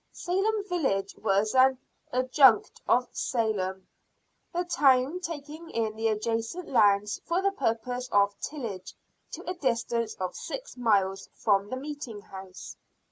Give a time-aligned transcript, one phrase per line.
[0.11, 1.77] Salem village was an
[2.11, 3.85] adjunct of Salem,
[4.51, 8.95] the town taking in the adjacent lands for the purpose of tillage
[9.31, 12.75] to a distance of six miles from the meeting house.